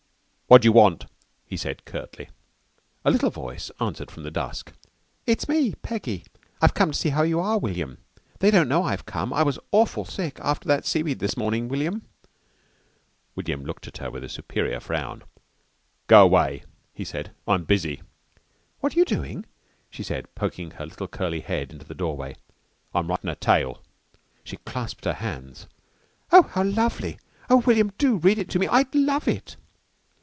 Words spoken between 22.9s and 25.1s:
"I'm writin' a tale." She clasped